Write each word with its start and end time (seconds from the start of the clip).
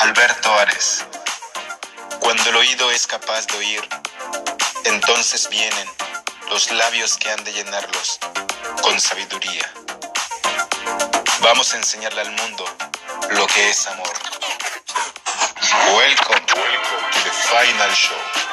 Alberto 0.00 0.52
Ares. 0.58 1.04
Cuando 2.20 2.50
el 2.50 2.56
oído 2.56 2.90
es 2.90 3.06
capaz 3.06 3.46
de 3.46 3.58
oír, 3.58 3.88
entonces 4.84 5.48
vienen 5.48 5.88
los 6.50 6.70
labios 6.70 7.16
que 7.16 7.30
han 7.30 7.42
de 7.44 7.52
llenarlos 7.52 8.18
con 8.82 9.00
sabiduría. 9.00 9.70
Vamos 11.40 11.74
a 11.74 11.76
enseñarle 11.76 12.20
al 12.22 12.30
mundo 12.30 12.64
lo 13.30 13.46
que 13.46 13.70
es 13.70 13.86
amor. 13.86 14.12
Welcome, 15.96 16.44
welcome 16.54 17.10
to 17.12 17.20
the 17.24 17.30
final 17.30 17.90
show. 17.94 18.44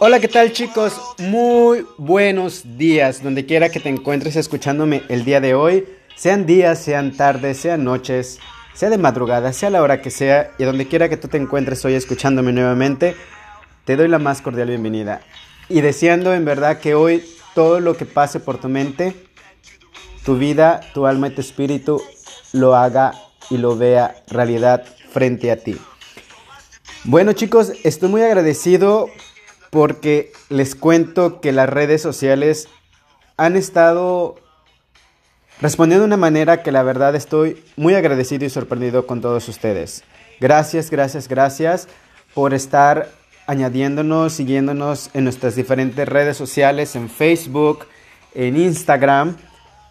Hola, 0.00 0.20
¿qué 0.20 0.28
tal 0.28 0.52
chicos? 0.52 0.92
Muy 1.18 1.84
buenos 1.96 2.78
días, 2.78 3.20
donde 3.20 3.46
quiera 3.46 3.68
que 3.68 3.80
te 3.80 3.88
encuentres 3.88 4.36
escuchándome 4.36 5.02
el 5.08 5.24
día 5.24 5.40
de 5.40 5.54
hoy, 5.54 5.88
sean 6.14 6.46
días, 6.46 6.78
sean 6.78 7.16
tardes, 7.16 7.58
sean 7.58 7.82
noches, 7.82 8.38
sea 8.74 8.90
de 8.90 8.98
madrugada, 8.98 9.52
sea 9.52 9.70
la 9.70 9.82
hora 9.82 10.00
que 10.00 10.12
sea, 10.12 10.52
y 10.56 10.62
donde 10.62 10.86
quiera 10.86 11.08
que 11.08 11.16
tú 11.16 11.26
te 11.26 11.36
encuentres 11.36 11.84
hoy 11.84 11.94
escuchándome 11.94 12.52
nuevamente, 12.52 13.16
te 13.84 13.96
doy 13.96 14.06
la 14.06 14.20
más 14.20 14.40
cordial 14.40 14.68
bienvenida. 14.68 15.20
Y 15.68 15.80
deseando 15.80 16.32
en 16.32 16.44
verdad 16.44 16.78
que 16.78 16.94
hoy 16.94 17.24
todo 17.56 17.80
lo 17.80 17.96
que 17.96 18.06
pase 18.06 18.38
por 18.38 18.60
tu 18.60 18.68
mente, 18.68 19.16
tu 20.24 20.38
vida, 20.38 20.78
tu 20.94 21.06
alma 21.06 21.26
y 21.26 21.30
tu 21.34 21.40
espíritu 21.40 22.00
lo 22.52 22.76
haga 22.76 23.14
y 23.50 23.56
lo 23.56 23.76
vea 23.76 24.14
realidad 24.28 24.84
frente 25.10 25.50
a 25.50 25.56
ti. 25.56 25.76
Bueno 27.02 27.32
chicos, 27.32 27.72
estoy 27.82 28.08
muy 28.10 28.22
agradecido 28.22 29.08
porque 29.70 30.32
les 30.48 30.74
cuento 30.74 31.40
que 31.40 31.52
las 31.52 31.68
redes 31.68 32.02
sociales 32.02 32.68
han 33.36 33.56
estado 33.56 34.36
respondiendo 35.60 36.02
de 36.02 36.06
una 36.08 36.16
manera 36.16 36.62
que 36.62 36.72
la 36.72 36.82
verdad 36.82 37.14
estoy 37.14 37.62
muy 37.76 37.94
agradecido 37.94 38.44
y 38.44 38.50
sorprendido 38.50 39.06
con 39.06 39.20
todos 39.20 39.48
ustedes. 39.48 40.04
Gracias, 40.40 40.90
gracias, 40.90 41.28
gracias 41.28 41.88
por 42.34 42.54
estar 42.54 43.08
añadiéndonos, 43.46 44.34
siguiéndonos 44.34 45.10
en 45.14 45.24
nuestras 45.24 45.56
diferentes 45.56 46.08
redes 46.08 46.36
sociales, 46.36 46.94
en 46.96 47.08
Facebook, 47.08 47.86
en 48.34 48.56
Instagram. 48.56 49.36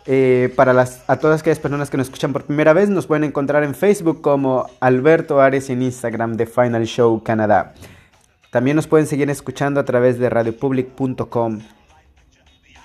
Eh, 0.09 0.53
para 0.55 0.71
las, 0.71 1.03
a 1.07 1.17
todas 1.17 1.41
aquellas 1.41 1.59
personas 1.59 1.89
que 1.89 1.97
nos 1.97 2.07
escuchan 2.07 2.31
por 2.31 2.45
primera 2.45 2.71
vez, 2.71 2.87
nos 2.87 3.07
pueden 3.07 3.25
encontrar 3.25 3.65
en 3.65 3.75
Facebook 3.75 4.21
como 4.21 4.69
Alberto 4.79 5.41
Ares 5.41 5.69
y 5.69 5.73
en 5.73 5.81
Instagram 5.81 6.37
de 6.37 6.45
Final 6.45 6.85
Show 6.85 7.21
Canadá. 7.23 7.73
También 8.57 8.75
nos 8.75 8.87
pueden 8.87 9.05
seguir 9.05 9.29
escuchando 9.29 9.79
a 9.79 9.85
través 9.85 10.17
de 10.17 10.31
radiopublic.com. 10.31 11.59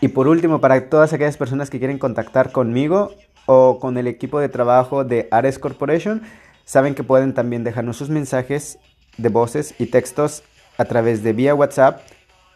Y 0.03 0.09
por 0.09 0.29
último, 0.29 0.61
para 0.61 0.91
todas 0.91 1.15
aquellas 1.15 1.39
personas 1.39 1.71
que 1.71 1.79
quieren 1.79 1.99
contactar 1.99 2.53
conmigo 2.53 3.15
o 3.47 3.79
con 3.81 3.97
el 3.97 4.07
equipo 4.07 4.39
de 4.39 4.51
trabajo 4.51 5.05
de 5.05 5.29
Ares 5.31 5.59
Corporation, 5.59 6.21
saben 6.67 6.95
que 6.95 7.05
pueden 7.05 7.33
también 7.33 7.65
dejarnos 7.65 7.97
sus 7.97 8.11
mensajes 8.11 8.81
de 9.17 9.31
voces 9.31 9.75
y 9.79 9.87
textos 9.87 10.43
a 10.77 10.85
través 10.85 11.23
de 11.23 11.33
vía 11.33 11.55
WhatsApp 11.55 12.03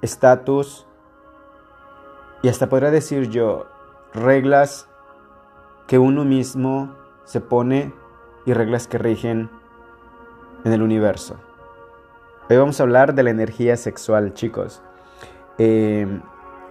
estatus 0.00 0.86
y 2.42 2.48
hasta 2.48 2.68
podría 2.68 2.90
decir 2.90 3.28
yo, 3.28 3.66
reglas 4.14 4.88
que 5.86 5.98
uno 5.98 6.24
mismo 6.24 6.94
se 7.24 7.40
pone 7.40 7.92
y 8.46 8.52
reglas 8.52 8.86
que 8.86 8.96
rigen 8.96 9.50
en 10.64 10.72
el 10.72 10.82
universo. 10.82 11.36
Hoy 12.48 12.56
vamos 12.56 12.78
a 12.78 12.84
hablar 12.84 13.14
de 13.14 13.24
la 13.24 13.30
energía 13.30 13.76
sexual, 13.76 14.32
chicos. 14.32 14.80
Em, 15.58 16.22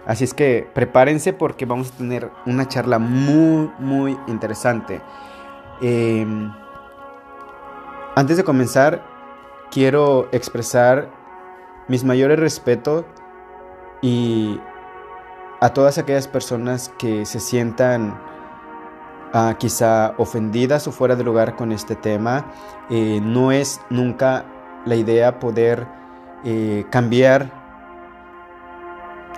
así 0.06 0.24
es 0.24 0.32
que 0.32 0.66
prepárense 0.74 1.34
porque 1.34 1.66
vamos 1.66 1.92
a 1.92 1.98
tener 1.98 2.30
una 2.46 2.66
charla 2.66 2.98
muy, 2.98 3.70
muy 3.78 4.18
interesante. 4.26 5.02
Em, 5.82 6.50
antes 8.14 8.38
de 8.38 8.44
comenzar, 8.44 9.04
quiero 9.70 10.28
expresar 10.32 11.10
mis 11.88 12.04
mayores 12.04 12.38
respetos 12.38 13.04
y 14.00 14.58
a 15.60 15.70
todas 15.70 15.98
aquellas 15.98 16.26
personas 16.26 16.90
que 16.98 17.26
se 17.26 17.40
sientan 17.40 18.18
quizá 19.58 20.14
ofendidas 20.18 20.86
o 20.88 20.92
fuera 20.92 21.16
de 21.16 21.24
lugar 21.24 21.56
con 21.56 21.72
este 21.72 21.94
tema. 21.94 22.46
Eh, 22.90 23.20
no 23.22 23.52
es 23.52 23.80
nunca 23.90 24.44
la 24.84 24.96
idea 24.96 25.38
poder 25.38 25.86
eh, 26.44 26.84
cambiar 26.90 27.50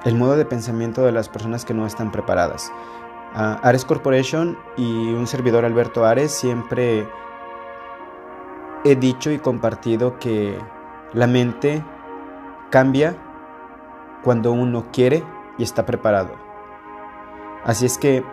el 0.05 0.15
modo 0.15 0.37
de 0.37 0.45
pensamiento 0.45 1.05
de 1.05 1.13
las 1.13 1.29
personas 1.29 1.65
que 1.65 1.75
no 1.75 1.87
están 1.87 2.13
preparadas. 2.13 2.73
Ares 3.35 3.85
Corporation 3.85 4.59
y 4.77 5.13
un 5.13 5.27
servidor 5.27 5.65
Alberto 5.65 6.07
Ares 6.07 6.33
siempre 6.33 7.07
he 8.85 8.97
dicho 8.97 9.31
y 9.31 9.39
compartido 9.39 10.19
que 10.19 10.59
la 11.13 11.27
mente 11.27 11.85
cambia 12.71 13.17
cuando 14.23 14.53
uno 14.53 14.87
quiere 14.93 15.25
y 15.59 15.63
está 15.63 15.85
preparado. 15.85 16.35
Así 17.65 17.87
es 17.87 17.99
que, 17.99 18.25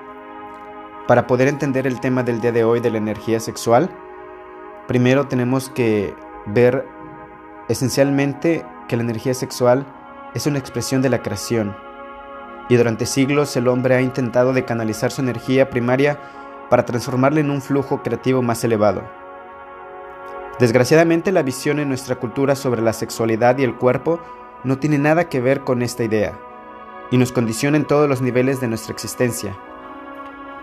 para 1.07 1.27
poder 1.27 1.47
entender 1.47 1.85
el 1.87 1.99
tema 1.99 2.23
del 2.23 2.41
día 2.41 2.51
de 2.51 2.63
hoy 2.63 2.79
de 2.79 2.89
la 2.89 2.97
energía 2.97 3.39
sexual, 3.39 3.89
primero 4.87 5.27
tenemos 5.27 5.69
que 5.69 6.15
ver 6.47 6.85
esencialmente 7.69 8.65
que 8.87 8.97
la 8.97 9.03
energía 9.03 9.33
sexual 9.33 9.85
es 10.33 10.47
una 10.47 10.59
expresión 10.59 11.01
de 11.01 11.09
la 11.09 11.21
creación, 11.21 11.75
y 12.69 12.75
durante 12.75 13.05
siglos 13.05 13.55
el 13.55 13.67
hombre 13.67 13.95
ha 13.95 14.01
intentado 14.01 14.53
de 14.53 14.65
canalizar 14.65 15.11
su 15.11 15.21
energía 15.21 15.69
primaria 15.69 16.19
para 16.69 16.85
transformarla 16.85 17.39
en 17.39 17.51
un 17.51 17.61
flujo 17.61 18.01
creativo 18.01 18.41
más 18.41 18.63
elevado. 18.63 19.03
Desgraciadamente 20.59 21.31
la 21.31 21.43
visión 21.43 21.79
en 21.79 21.89
nuestra 21.89 22.15
cultura 22.15 22.55
sobre 22.55 22.81
la 22.81 22.93
sexualidad 22.93 23.57
y 23.57 23.63
el 23.63 23.75
cuerpo 23.75 24.19
no 24.63 24.79
tiene 24.79 24.97
nada 24.97 25.29
que 25.29 25.41
ver 25.41 25.61
con 25.61 25.81
esta 25.81 26.03
idea 26.03 26.33
y 27.11 27.17
nos 27.17 27.31
condiciona 27.31 27.77
en 27.77 27.85
todos 27.85 28.09
los 28.09 28.21
niveles 28.21 28.61
de 28.61 28.67
nuestra 28.67 28.93
existencia. 28.93 29.55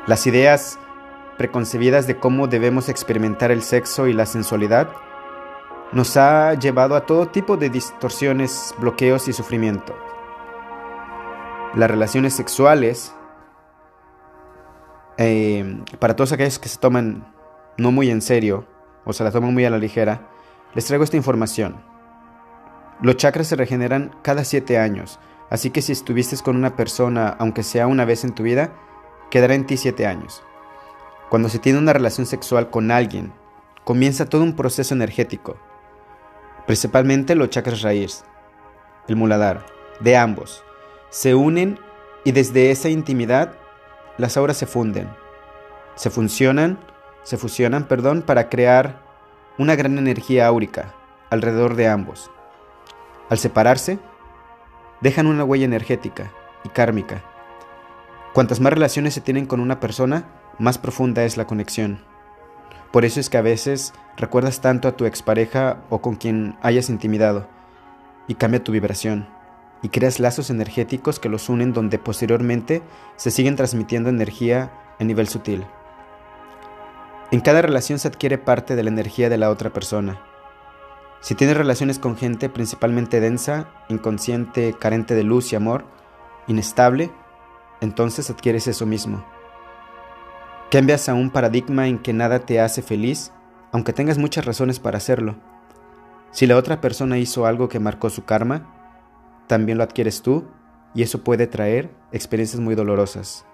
Las 0.07 0.27
ideas 0.27 0.79
preconcebidas 1.39 2.07
de 2.07 2.17
cómo 2.17 2.47
debemos 2.47 2.89
experimentar 2.89 3.51
el 3.51 3.63
sexo 3.63 4.07
y 4.07 4.13
la 4.13 4.27
sensualidad 4.27 4.89
nos 5.93 6.17
ha 6.17 6.55
llevado 6.55 6.97
a 6.97 7.07
todo 7.07 7.29
tipo 7.29 7.57
de 7.57 7.69
distorsiones, 7.69 8.75
bloqueos 8.79 9.29
y 9.29 9.33
sufrimiento. 9.33 9.95
Las 11.75 11.91
relaciones 11.91 12.35
sexuales, 12.35 13.15
eh, 15.19 15.83
para 15.99 16.17
todos 16.17 16.33
aquellos 16.33 16.59
que 16.59 16.69
se 16.69 16.79
toman 16.79 17.33
no 17.77 17.93
muy 17.93 18.11
en 18.11 18.23
serio 18.23 18.67
o 19.05 19.13
se 19.13 19.25
la 19.25 19.31
toman 19.31 19.53
muy 19.53 19.65
a 19.65 19.71
la 19.71 19.79
ligera, 19.79 20.29
les 20.75 20.85
traigo 20.87 21.05
esta 21.05 21.17
información. 21.17 21.77
Los 23.01 23.17
chakras 23.17 23.49
se 23.49 23.57
regeneran 23.57 24.15
cada 24.23 24.45
siete 24.45 24.79
años 24.79 25.19
Así 25.53 25.69
que 25.69 25.83
si 25.83 25.93
estuviste 25.93 26.35
con 26.39 26.57
una 26.57 26.77
persona, 26.77 27.37
aunque 27.39 27.63
sea 27.63 27.87
una 27.87 28.07
vez 28.07 28.25
en 28.25 28.35
tu 28.35 28.43
vida, 28.43 28.73
quedará 29.33 29.55
en 29.55 29.65
ti 29.65 29.79
siete 29.79 30.07
años. 30.07 30.43
Cuando 31.31 31.49
se 31.49 31.59
tiene 31.59 31.79
una 31.79 31.95
relación 31.95 32.27
sexual 32.27 32.69
con 32.69 32.91
alguien, 32.91 33.33
comienza 33.83 34.27
todo 34.27 34.43
un 34.43 34.55
proceso 34.55 34.93
energético, 34.93 35.57
principalmente 36.67 37.35
los 37.35 37.49
chakras 37.49 37.81
raíz, 37.81 38.27
el 39.09 39.17
muladar, 39.17 39.65
de 40.01 40.19
ambos. 40.19 40.63
se 41.09 41.35
unen 41.35 41.79
y 42.25 42.33
desde 42.33 42.71
esa 42.71 42.91
intimidad 42.91 43.55
las 44.19 44.37
auras 44.37 44.59
se 44.59 44.67
funden, 44.67 45.09
se 45.95 46.11
funcionan, 46.11 46.79
se 47.23 47.39
fusionan, 47.39 47.85
perdón, 47.89 48.21
para 48.21 48.51
crear 48.51 49.01
una 49.57 49.77
gran 49.77 49.97
energía 49.97 50.47
áurica 50.47 50.93
alrededor 51.31 51.75
de 51.75 51.89
ambos. 51.89 52.31
Al 53.31 53.39
separarse, 53.39 53.99
dejan 55.01 55.27
una 55.27 55.45
huella 55.45 55.65
energética 55.65 56.31
y 56.65 56.69
kármica. 56.69 57.32
Cuantas 58.33 58.61
más 58.61 58.73
relaciones 58.73 59.13
se 59.13 59.21
tienen 59.21 59.45
con 59.45 59.61
una 59.61 59.79
persona, 59.79 60.25
más 60.59 60.79
profunda 60.79 61.25
es 61.25 61.37
la 61.37 61.47
conexión. 61.47 62.01
Por 62.91 63.05
eso 63.05 63.21
es 63.21 63.29
que 63.29 63.37
a 63.37 63.43
veces 63.43 63.93
recuerdas 64.17 64.63
tanto 64.63 64.89
a 64.89 64.97
tu 64.97 65.05
expareja 65.05 65.83
o 65.91 66.01
con 66.01 66.17
quien 66.17 66.57
hayas 66.63 66.89
intimidado 66.89 67.47
y 68.29 68.35
cambia 68.37 68.65
tu 68.65 68.73
vibración 68.73 69.29
y 69.83 69.91
creas 69.91 70.19
lazos 70.19 70.49
energéticos 70.49 71.19
que 71.19 71.29
los 71.29 71.51
unen 71.51 71.75
donde 71.75 71.99
posteriormente 71.99 72.83
se 73.17 73.31
siguen 73.31 73.57
transmitiendo 73.57 74.09
energía 74.09 74.73
a 74.99 75.05
nivel 75.05 75.29
sutil. 75.29 75.67
En 77.33 77.41
cada 77.41 77.61
relación 77.61 77.99
se 77.99 78.09
adquiere 78.09 78.39
parte 78.39 78.77
de 78.77 78.83
la 78.83 78.91
energía 78.91 79.29
de 79.29 79.39
la 79.39 79.51
otra 79.51 79.75
persona. 79.75 80.23
Si 81.21 81.35
tienes 81.35 81.57
relaciones 81.57 81.99
con 81.99 82.17
gente 82.17 82.49
principalmente 82.49 83.21
densa, 83.21 83.69
inconsciente, 83.89 84.75
carente 84.79 85.15
de 85.15 85.23
luz 85.23 85.53
y 85.53 85.57
amor, 85.57 85.85
inestable, 86.47 87.11
entonces 87.83 88.31
adquieres 88.31 88.69
eso 88.69 88.87
mismo. 88.87 89.25
Cambias 90.71 91.09
a 91.09 91.15
un 91.15 91.31
paradigma 91.31 91.89
en 91.89 91.99
que 91.99 92.13
nada 92.13 92.47
te 92.47 92.61
hace 92.61 92.81
feliz, 92.81 93.33
aunque 93.73 93.93
tengas 93.93 94.19
muchas 94.19 94.45
razones 94.45 94.79
para 94.79 94.97
hacerlo. 94.97 95.35
Si 96.31 96.47
la 96.47 96.57
otra 96.57 96.81
persona 96.81 97.19
hizo 97.19 97.45
algo 97.45 97.69
que 97.69 97.81
marcó 97.81 98.09
su 98.09 98.25
karma, 98.25 98.73
también 99.49 99.79
lo 99.79 99.85
adquieres 99.85 100.23
tú 100.23 100.45
y 100.95 101.03
eso 101.03 101.25
puede 101.25 101.47
traer 101.47 101.91
experiencias 102.13 102.61
muy 102.61 102.75
dolorosas. 102.75 103.45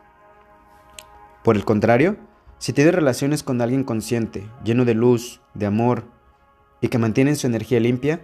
Por 1.43 1.57
el 1.57 1.65
contrario, 1.65 2.19
si 2.59 2.73
tienes 2.73 2.95
relaciones 2.95 3.43
con 3.43 3.61
alguien 3.63 3.83
consciente, 3.83 4.47
lleno 4.63 4.85
de 4.85 4.95
luz, 4.95 5.41
de 5.55 5.67
amor 5.67 6.05
y 6.81 6.89
que 6.89 6.99
mantiene 6.99 7.35
su 7.35 7.47
energía 7.47 7.81
limpia, 7.81 8.21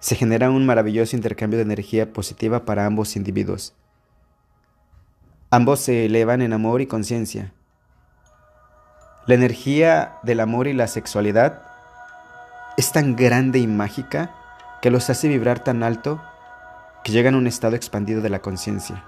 se 0.00 0.16
genera 0.16 0.50
un 0.50 0.64
maravilloso 0.64 1.14
intercambio 1.14 1.58
de 1.58 1.64
energía 1.64 2.12
positiva 2.12 2.64
para 2.64 2.86
ambos 2.86 3.16
individuos. 3.16 3.74
Ambos 5.50 5.80
se 5.80 6.04
elevan 6.04 6.42
en 6.42 6.52
amor 6.52 6.82
y 6.82 6.86
conciencia. 6.86 7.54
La 9.26 9.34
energía 9.34 10.18
del 10.22 10.40
amor 10.40 10.66
y 10.66 10.74
la 10.74 10.88
sexualidad 10.88 11.62
es 12.76 12.92
tan 12.92 13.16
grande 13.16 13.58
y 13.58 13.66
mágica 13.66 14.30
que 14.82 14.90
los 14.90 15.08
hace 15.08 15.26
vibrar 15.26 15.64
tan 15.64 15.82
alto 15.82 16.20
que 17.02 17.12
llegan 17.12 17.34
a 17.34 17.38
un 17.38 17.46
estado 17.46 17.76
expandido 17.76 18.20
de 18.20 18.28
la 18.28 18.40
conciencia. 18.40 19.02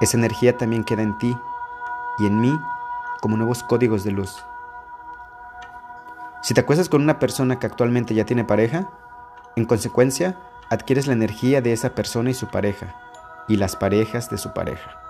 Esa 0.00 0.16
energía 0.16 0.56
también 0.56 0.84
queda 0.84 1.02
en 1.02 1.18
ti 1.18 1.36
y 2.20 2.26
en 2.26 2.40
mí 2.40 2.56
como 3.20 3.36
nuevos 3.36 3.64
códigos 3.64 4.04
de 4.04 4.12
luz. 4.12 4.44
Si 6.40 6.54
te 6.54 6.60
acuestas 6.60 6.88
con 6.88 7.02
una 7.02 7.18
persona 7.18 7.58
que 7.58 7.66
actualmente 7.66 8.14
ya 8.14 8.26
tiene 8.26 8.44
pareja, 8.44 8.88
en 9.56 9.64
consecuencia, 9.64 10.36
adquieres 10.70 11.08
la 11.08 11.14
energía 11.14 11.62
de 11.62 11.72
esa 11.72 11.96
persona 11.96 12.30
y 12.30 12.34
su 12.34 12.46
pareja, 12.46 12.94
y 13.48 13.56
las 13.56 13.74
parejas 13.74 14.30
de 14.30 14.38
su 14.38 14.52
pareja. 14.52 15.05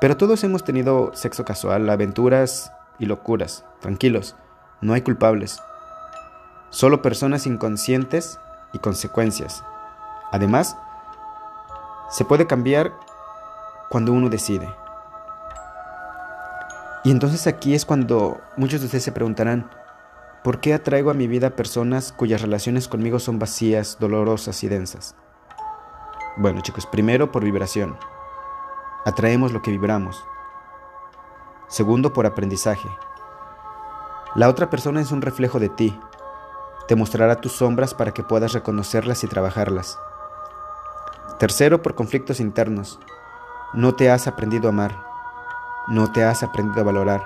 Pero 0.00 0.16
todos 0.16 0.42
hemos 0.44 0.64
tenido 0.64 1.10
sexo 1.14 1.44
casual, 1.44 1.88
aventuras 1.90 2.72
y 2.98 3.06
locuras. 3.06 3.64
Tranquilos, 3.80 4.34
no 4.80 4.94
hay 4.94 5.02
culpables. 5.02 5.60
Solo 6.70 7.02
personas 7.02 7.46
inconscientes 7.46 8.38
y 8.72 8.78
consecuencias. 8.78 9.62
Además, 10.32 10.76
se 12.10 12.24
puede 12.24 12.46
cambiar 12.46 12.92
cuando 13.90 14.12
uno 14.12 14.30
decide. 14.30 14.68
Y 17.04 17.10
entonces 17.10 17.46
aquí 17.46 17.74
es 17.74 17.84
cuando 17.84 18.40
muchos 18.56 18.80
de 18.80 18.86
ustedes 18.86 19.04
se 19.04 19.12
preguntarán, 19.12 19.70
¿por 20.44 20.60
qué 20.60 20.74
atraigo 20.74 21.10
a 21.10 21.14
mi 21.14 21.26
vida 21.26 21.50
personas 21.50 22.12
cuyas 22.12 22.42
relaciones 22.42 22.88
conmigo 22.88 23.18
son 23.18 23.38
vacías, 23.38 23.98
dolorosas 24.00 24.62
y 24.64 24.68
densas? 24.68 25.14
Bueno 26.36 26.60
chicos, 26.60 26.86
primero 26.86 27.32
por 27.32 27.44
vibración. 27.44 27.96
Atraemos 29.04 29.52
lo 29.52 29.62
que 29.62 29.70
vibramos. 29.70 30.26
Segundo, 31.68 32.12
por 32.12 32.26
aprendizaje. 32.26 32.88
La 34.34 34.50
otra 34.50 34.68
persona 34.68 35.00
es 35.00 35.10
un 35.10 35.22
reflejo 35.22 35.58
de 35.58 35.70
ti. 35.70 35.98
Te 36.86 36.96
mostrará 36.96 37.36
tus 37.36 37.52
sombras 37.52 37.94
para 37.94 38.12
que 38.12 38.22
puedas 38.22 38.52
reconocerlas 38.52 39.24
y 39.24 39.26
trabajarlas. 39.26 39.98
Tercero, 41.38 41.80
por 41.80 41.94
conflictos 41.94 42.40
internos. 42.40 43.00
No 43.72 43.94
te 43.94 44.10
has 44.10 44.26
aprendido 44.26 44.68
a 44.68 44.72
amar. 44.72 45.02
No 45.88 46.12
te 46.12 46.22
has 46.22 46.42
aprendido 46.42 46.82
a 46.82 46.84
valorar. 46.84 47.24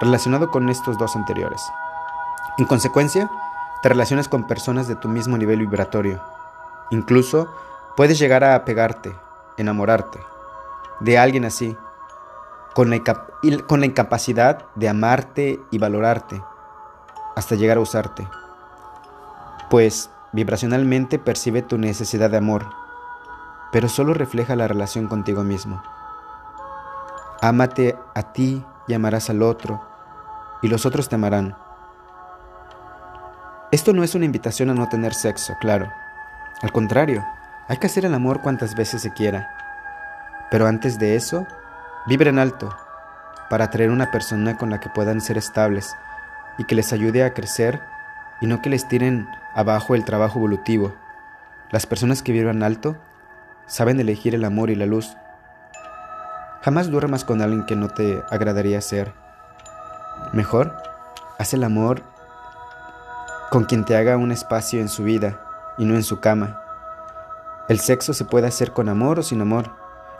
Relacionado 0.00 0.50
con 0.50 0.68
estos 0.70 0.98
dos 0.98 1.14
anteriores. 1.14 1.62
En 2.58 2.64
consecuencia, 2.64 3.30
te 3.80 3.88
relacionas 3.88 4.28
con 4.28 4.48
personas 4.48 4.88
de 4.88 4.96
tu 4.96 5.08
mismo 5.08 5.38
nivel 5.38 5.60
vibratorio. 5.60 6.20
Incluso 6.90 7.48
puedes 7.96 8.18
llegar 8.18 8.42
a 8.42 8.56
apegarte, 8.56 9.14
enamorarte 9.56 10.18
de 11.00 11.18
alguien 11.18 11.44
así, 11.44 11.76
con 12.74 12.90
la, 12.90 13.86
incapacidad 13.86 14.66
de 14.74 14.88
amarte 14.88 15.60
y 15.70 15.78
valorarte, 15.78 16.42
hasta 17.36 17.54
llegar 17.54 17.78
a 17.78 17.80
usarte. 17.80 18.28
Pues 19.70 20.10
vibracionalmente 20.32 21.18
percibe 21.18 21.62
tu 21.62 21.78
necesidad 21.78 22.30
de 22.30 22.36
amor 22.36 22.66
pero 23.70 23.88
solo 23.88 24.14
refleja 24.14 24.56
la 24.56 24.68
relación 24.68 25.08
contigo 25.08 25.44
mismo. 25.44 25.82
Ámate 27.40 27.96
a 28.14 28.32
ti 28.32 28.64
y 28.86 28.94
amarás 28.94 29.30
al 29.30 29.42
otro, 29.42 29.80
y 30.62 30.68
los 30.68 30.86
otros 30.86 31.08
te 31.08 31.16
amarán. 31.16 31.56
Esto 33.70 33.92
no 33.92 34.02
es 34.02 34.14
una 34.14 34.24
invitación 34.24 34.70
a 34.70 34.74
no 34.74 34.88
tener 34.88 35.12
sexo, 35.12 35.54
claro. 35.60 35.88
Al 36.62 36.72
contrario, 36.72 37.24
hay 37.68 37.76
que 37.76 37.86
hacer 37.86 38.06
el 38.06 38.14
amor 38.14 38.40
cuantas 38.40 38.74
veces 38.74 39.02
se 39.02 39.12
quiera. 39.12 39.48
Pero 40.50 40.66
antes 40.66 40.98
de 40.98 41.16
eso, 41.16 41.46
vibra 42.06 42.30
en 42.30 42.38
alto, 42.38 42.74
para 43.50 43.66
atraer 43.66 43.90
una 43.90 44.10
persona 44.10 44.56
con 44.56 44.70
la 44.70 44.80
que 44.80 44.88
puedan 44.90 45.20
ser 45.20 45.38
estables 45.38 45.94
y 46.58 46.64
que 46.64 46.74
les 46.74 46.92
ayude 46.92 47.24
a 47.24 47.34
crecer 47.34 47.80
y 48.40 48.46
no 48.46 48.62
que 48.62 48.70
les 48.70 48.86
tiren 48.88 49.28
abajo 49.54 49.94
el 49.94 50.04
trabajo 50.04 50.38
evolutivo. 50.38 50.94
Las 51.70 51.86
personas 51.86 52.22
que 52.22 52.32
vibran 52.32 52.62
alto 52.62 52.96
saben 53.66 54.00
elegir 54.00 54.34
el 54.34 54.44
amor 54.44 54.70
y 54.70 54.74
la 54.74 54.86
luz. 54.86 55.16
Jamás 56.62 56.90
duermas 56.90 57.24
con 57.24 57.42
alguien 57.42 57.66
que 57.66 57.76
no 57.76 57.88
te 57.88 58.22
agradaría 58.30 58.80
ser. 58.80 59.12
Mejor, 60.32 60.74
haz 61.38 61.54
el 61.54 61.64
amor 61.64 62.02
con 63.50 63.64
quien 63.64 63.84
te 63.84 63.96
haga 63.96 64.16
un 64.16 64.32
espacio 64.32 64.80
en 64.80 64.88
su 64.88 65.04
vida 65.04 65.40
y 65.78 65.84
no 65.84 65.94
en 65.94 66.02
su 66.02 66.20
cama. 66.20 66.60
El 67.68 67.80
sexo 67.80 68.12
se 68.12 68.24
puede 68.24 68.46
hacer 68.46 68.72
con 68.72 68.88
amor 68.88 69.18
o 69.18 69.22
sin 69.22 69.40
amor. 69.40 69.70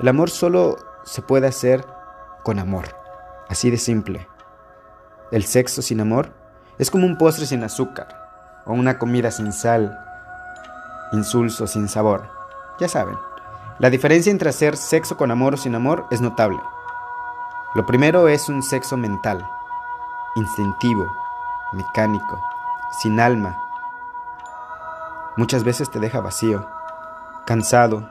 El 0.01 0.07
amor 0.07 0.31
solo 0.31 0.77
se 1.03 1.23
puede 1.23 1.49
hacer 1.49 1.85
con 2.45 2.61
amor. 2.61 2.85
Así 3.49 3.69
de 3.69 3.79
simple. 3.79 4.29
El 5.33 5.45
sexo 5.45 5.83
sin 5.83 6.01
amor 6.01 6.31
es 6.79 6.91
como 6.91 7.05
un 7.05 7.19
postre 7.19 7.47
sin 7.47 7.65
azúcar 7.65 8.07
o 8.65 8.75
una 8.75 8.99
comida 8.99 9.33
sin 9.33 9.53
sal, 9.53 9.99
insulso 11.13 11.67
sin 11.67 11.89
sabor. 11.89 12.31
Ya 12.79 12.89
saben. 12.89 13.17
La 13.81 13.91
diferencia 13.91 14.31
entre 14.31 14.51
hacer 14.51 14.77
sexo 14.77 15.17
con 15.17 15.33
amor 15.33 15.55
o 15.55 15.57
sin 15.57 15.75
amor 15.75 16.07
es 16.13 16.21
notable. 16.21 16.61
Lo 17.75 17.85
primero 17.85 18.29
es 18.29 18.49
un 18.49 18.63
sexo 18.63 18.97
mental, 18.97 19.45
instintivo, 20.37 21.07
mecánico, 21.73 22.41
sin 23.01 23.19
alma. 23.19 23.59
Muchas 25.37 25.65
veces 25.65 25.91
te 25.91 25.99
deja 25.99 26.21
vacío, 26.21 26.67
cansado, 27.47 28.09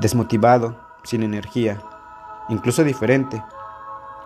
desmotivado, 0.00 0.76
sin 1.02 1.22
energía, 1.22 1.82
incluso 2.48 2.84
diferente. 2.84 3.42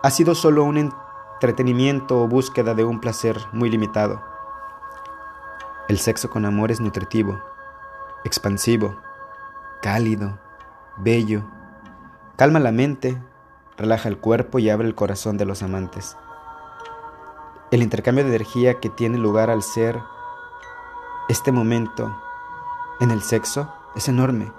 Ha 0.01 0.09
sido 0.09 0.35
solo 0.35 0.63
un 0.63 0.77
entretenimiento 0.77 2.21
o 2.21 2.27
búsqueda 2.27 2.73
de 2.73 2.83
un 2.83 2.99
placer 2.99 3.37
muy 3.51 3.69
limitado. 3.69 4.21
El 5.87 5.99
sexo 5.99 6.29
con 6.29 6.45
amor 6.45 6.71
es 6.71 6.79
nutritivo, 6.79 7.41
expansivo, 8.23 8.95
cálido, 9.81 10.37
bello. 10.97 11.43
Calma 12.35 12.59
la 12.59 12.71
mente, 12.71 13.21
relaja 13.77 14.09
el 14.09 14.17
cuerpo 14.17 14.59
y 14.59 14.69
abre 14.69 14.87
el 14.87 14.95
corazón 14.95 15.37
de 15.37 15.45
los 15.45 15.63
amantes. 15.63 16.15
El 17.71 17.83
intercambio 17.83 18.23
de 18.23 18.29
energía 18.29 18.79
que 18.79 18.89
tiene 18.89 19.17
lugar 19.17 19.49
al 19.49 19.63
ser 19.63 19.99
este 21.29 21.51
momento 21.51 22.15
en 22.99 23.11
el 23.11 23.21
sexo 23.21 23.71
es 23.95 24.07
enorme. 24.07 24.51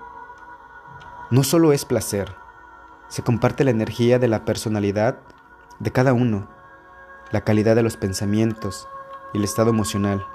No 1.30 1.44
solo 1.44 1.72
es 1.72 1.84
placer, 1.84 2.34
se 3.08 3.22
comparte 3.22 3.62
la 3.62 3.70
energía 3.70 4.18
de 4.18 4.26
la 4.26 4.44
personalidad 4.44 5.18
de 5.78 5.92
cada 5.92 6.12
uno, 6.12 6.48
la 7.30 7.42
calidad 7.42 7.76
de 7.76 7.84
los 7.84 7.96
pensamientos 7.96 8.88
y 9.32 9.38
el 9.38 9.44
estado 9.44 9.70
emocional. 9.70 10.26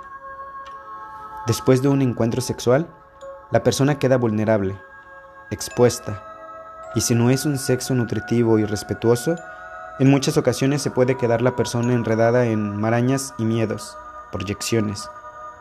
Después 1.48 1.82
de 1.82 1.90
un 1.90 2.02
encuentro 2.02 2.42
sexual, 2.42 2.88
la 3.52 3.62
persona 3.62 4.00
queda 4.00 4.16
vulnerable, 4.16 4.80
expuesta, 5.52 6.24
y 6.96 7.02
si 7.02 7.14
no 7.14 7.30
es 7.30 7.46
un 7.46 7.58
sexo 7.58 7.94
nutritivo 7.94 8.58
y 8.58 8.64
respetuoso, 8.64 9.36
en 10.00 10.10
muchas 10.10 10.38
ocasiones 10.38 10.82
se 10.82 10.92
puede 10.92 11.18
quedar 11.18 11.42
la 11.42 11.58
persona 11.58 11.94
enredada 11.94 12.46
en 12.46 12.78
marañas 12.78 13.34
y 13.38 13.44
miedos, 13.44 13.98
proyecciones, 14.32 15.10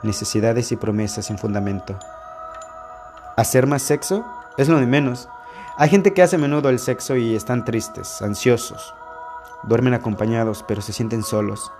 necesidades 0.04 0.70
y 0.70 0.76
promesas 0.76 1.26
sin 1.26 1.38
fundamento. 1.38 1.98
¿Hacer 3.36 3.66
más 3.66 3.82
sexo? 3.82 4.24
Es 4.56 4.68
lo 4.68 4.78
de 4.78 4.86
menos. 4.86 5.28
Hay 5.76 5.88
gente 5.88 6.14
que 6.14 6.22
hace 6.22 6.38
menudo 6.38 6.68
el 6.68 6.78
sexo 6.78 7.16
y 7.16 7.34
están 7.34 7.64
tristes, 7.64 8.22
ansiosos. 8.22 8.94
Duermen 9.64 9.94
acompañados, 9.94 10.64
pero 10.68 10.80
se 10.80 10.92
sienten 10.92 11.24
solos. 11.24 11.72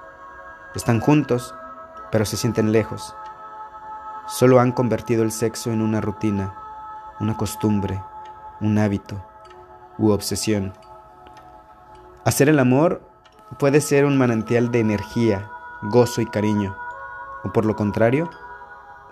Están 0.75 0.99
juntos, 0.99 1.55
pero 2.11 2.25
se 2.25 2.37
sienten 2.37 2.73
lejos. 2.73 3.15
Solo 4.27 4.59
han 4.59 4.73
convertido 4.73 5.23
el 5.23 5.31
sexo 5.31 5.71
en 5.71 5.83
una 5.83 6.01
rutina, 6.01 6.55
una 7.21 7.37
costumbre, 7.37 8.03
un 8.61 8.79
hábito 8.79 9.25
u 9.99 10.11
obsesión. 10.11 10.73
Hacer 12.25 12.49
el 12.49 12.59
amor 12.59 13.09
puede 13.59 13.81
ser 13.81 14.05
un 14.05 14.19
manantial 14.19 14.73
de 14.73 14.81
energía, 14.81 15.49
gozo 15.83 16.21
y 16.21 16.27
cariño, 16.27 16.75
o 17.45 17.53
por 17.53 17.67
lo 17.67 17.77
contrario, 17.77 18.31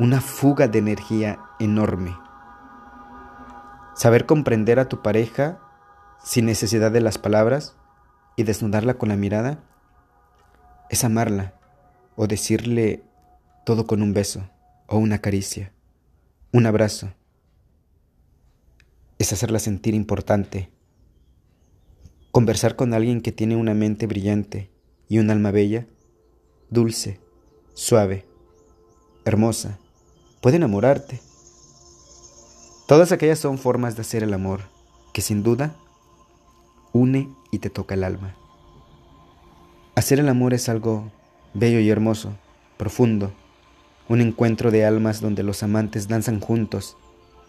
una 0.00 0.21
fuga 0.21 0.66
de 0.66 0.78
energía 0.78 1.38
enorme. 1.61 2.16
Saber 3.95 4.27
comprender 4.27 4.79
a 4.79 4.89
tu 4.89 5.03
pareja 5.03 5.61
sin 6.25 6.47
necesidad 6.47 6.91
de 6.91 7.01
las 7.01 7.19
palabras 7.19 7.77
y 8.37 8.45
desnudarla 8.45 8.95
con 8.95 9.11
la 9.11 9.17
mirada 9.17 9.63
es 10.89 11.05
amarla 11.05 11.55
o 12.17 12.27
decirle 12.27 13.03
todo 13.65 13.87
con 13.87 14.03
un 14.03 14.13
beso 14.13 14.49
o 14.87 14.99
una 14.99 15.19
caricia, 15.19 15.73
un 16.53 16.67
abrazo. 16.67 17.13
Es 19.19 19.33
hacerla 19.33 19.59
sentir 19.59 19.95
importante. 19.95 20.71
Conversar 22.31 22.77
con 22.77 22.95
alguien 22.95 23.21
que 23.21 23.33
tiene 23.33 23.57
una 23.57 23.75
mente 23.75 24.07
brillante 24.07 24.71
y 25.09 25.19
un 25.19 25.31
alma 25.31 25.51
bella, 25.51 25.87
dulce, 26.71 27.21
suave, 27.75 28.27
hermosa, 29.25 29.79
puede 30.41 30.57
enamorarte. 30.57 31.21
Todas 32.87 33.12
aquellas 33.12 33.39
son 33.39 33.59
formas 33.59 33.95
de 33.95 34.03
hacer 34.03 34.23
el 34.23 34.35
amor 34.35 34.62
que 35.12 35.23
sin 35.23 35.43
duda 35.43 35.77
une 36.93 37.29
y 37.51 37.59
te 37.59 37.71
toca 37.71 37.95
el 37.95 38.05
alma. 38.05 38.35
Hacer 39.95 40.21
el 40.21 40.29
amor 40.29 40.53
es 40.53 40.69
algo 40.69 41.11
bello 41.55 41.79
y 41.81 41.91
hermoso, 41.91 42.33
profundo, 42.77 43.33
un 44.09 44.21
encuentro 44.21 44.71
de 44.71 44.85
almas 44.85 45.21
donde 45.21 45.43
los 45.43 45.62
amantes 45.62 46.09
danzan 46.09 46.41
juntos 46.41 46.97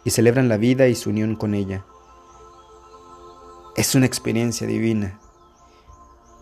y 0.06 0.12
celebran 0.12 0.50
la 0.50 0.58
vida 0.58 0.88
y 0.88 0.96
su 0.96 1.10
unión 1.10 1.36
con 1.36 1.56
ella. 1.56 1.84
Es 3.76 3.96
una 3.96 4.06
experiencia 4.06 4.68
divina, 4.68 5.20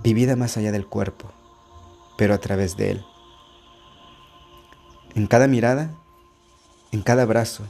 vivida 0.03 0.35
más 0.35 0.57
allá 0.57 0.71
del 0.71 0.85
cuerpo, 0.85 1.31
pero 2.17 2.33
a 2.33 2.39
través 2.39 2.75
de 2.75 2.91
él. 2.91 3.05
En 5.15 5.27
cada 5.27 5.47
mirada, 5.47 5.95
en 6.91 7.01
cada 7.01 7.23
abrazo, 7.23 7.63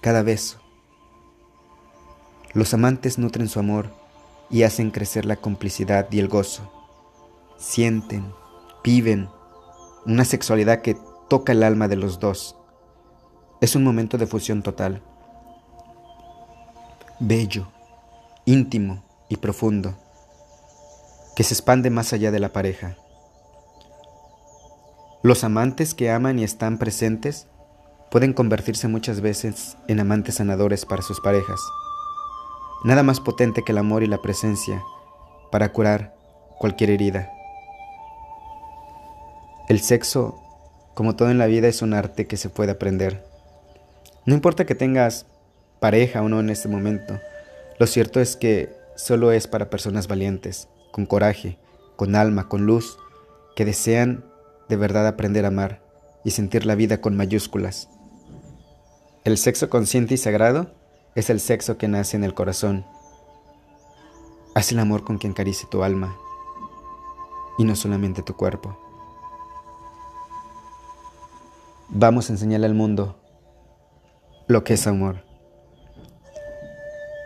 cada 0.00 0.22
beso. 0.22 0.58
Los 2.54 2.72
amantes 2.74 3.18
nutren 3.18 3.48
su 3.48 3.58
amor 3.58 3.90
y 4.50 4.62
hacen 4.62 4.90
crecer 4.90 5.24
la 5.24 5.36
complicidad 5.36 6.08
y 6.10 6.18
el 6.18 6.28
gozo. 6.28 6.72
Sienten, 7.58 8.32
viven 8.82 9.28
una 10.06 10.24
sexualidad 10.24 10.80
que 10.80 10.96
toca 11.28 11.52
el 11.52 11.62
alma 11.62 11.88
de 11.88 11.96
los 11.96 12.18
dos. 12.20 12.56
Es 13.60 13.76
un 13.76 13.84
momento 13.84 14.16
de 14.16 14.26
fusión 14.26 14.62
total. 14.62 15.02
Bello, 17.20 17.68
íntimo 18.44 19.04
y 19.28 19.36
profundo, 19.36 19.96
que 21.36 21.42
se 21.42 21.54
expande 21.54 21.90
más 21.90 22.12
allá 22.12 22.30
de 22.30 22.40
la 22.40 22.52
pareja. 22.52 22.96
Los 25.22 25.42
amantes 25.44 25.94
que 25.94 26.10
aman 26.10 26.38
y 26.38 26.44
están 26.44 26.78
presentes 26.78 27.48
pueden 28.10 28.32
convertirse 28.32 28.88
muchas 28.88 29.20
veces 29.20 29.76
en 29.86 30.00
amantes 30.00 30.36
sanadores 30.36 30.86
para 30.86 31.02
sus 31.02 31.20
parejas. 31.20 31.60
Nada 32.84 33.02
más 33.02 33.20
potente 33.20 33.62
que 33.64 33.72
el 33.72 33.78
amor 33.78 34.02
y 34.02 34.06
la 34.06 34.22
presencia 34.22 34.82
para 35.50 35.72
curar 35.72 36.14
cualquier 36.58 36.90
herida. 36.90 37.30
El 39.68 39.80
sexo, 39.80 40.40
como 40.94 41.16
todo 41.16 41.30
en 41.30 41.38
la 41.38 41.46
vida, 41.46 41.68
es 41.68 41.82
un 41.82 41.92
arte 41.92 42.26
que 42.26 42.36
se 42.36 42.48
puede 42.48 42.72
aprender. 42.72 43.24
No 44.24 44.34
importa 44.34 44.64
que 44.64 44.74
tengas 44.74 45.26
pareja 45.80 46.22
o 46.22 46.28
no 46.28 46.40
en 46.40 46.50
este 46.50 46.68
momento, 46.68 47.18
lo 47.78 47.86
cierto 47.86 48.20
es 48.20 48.36
que 48.36 48.74
solo 48.96 49.30
es 49.30 49.46
para 49.46 49.70
personas 49.70 50.08
valientes, 50.08 50.68
con 50.90 51.06
coraje, 51.06 51.58
con 51.96 52.16
alma, 52.16 52.48
con 52.48 52.66
luz, 52.66 52.98
que 53.54 53.64
desean 53.64 54.24
de 54.68 54.76
verdad 54.76 55.06
aprender 55.06 55.44
a 55.44 55.48
amar 55.48 55.80
y 56.24 56.30
sentir 56.32 56.66
la 56.66 56.74
vida 56.74 57.00
con 57.00 57.16
mayúsculas. 57.16 57.88
El 59.24 59.36
sexo 59.36 59.68
consciente 59.68 60.14
y 60.14 60.16
sagrado 60.16 60.70
es 61.14 61.28
el 61.28 61.40
sexo 61.40 61.76
que 61.76 61.88
nace 61.88 62.16
en 62.16 62.24
el 62.24 62.34
corazón. 62.34 62.86
Haz 64.54 64.72
el 64.72 64.78
amor 64.78 65.04
con 65.04 65.18
quien 65.18 65.32
acaricie 65.32 65.68
tu 65.68 65.82
alma 65.82 66.16
y 67.58 67.64
no 67.64 67.74
solamente 67.74 68.22
tu 68.22 68.36
cuerpo. 68.36 68.78
Vamos 71.88 72.30
a 72.30 72.34
enseñarle 72.34 72.66
al 72.66 72.74
mundo 72.74 73.18
lo 74.46 74.62
que 74.62 74.74
es 74.74 74.86
amor. 74.86 75.24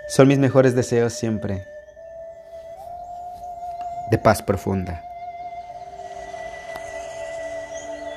Son 0.09 0.29
mis 0.29 0.39
mejores 0.39 0.75
deseos 0.75 1.13
siempre 1.13 1.65
de 4.11 4.19
paz 4.19 4.43
profunda. 4.43 5.03